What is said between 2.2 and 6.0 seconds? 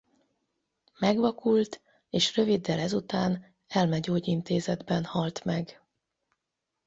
röviddel ezután elmegyógyintézetben halt meg.